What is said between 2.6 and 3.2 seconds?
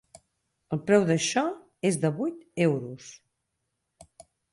euros.